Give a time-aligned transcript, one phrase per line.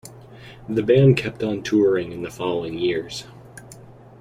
[0.67, 3.25] The band kept on touring in the following years.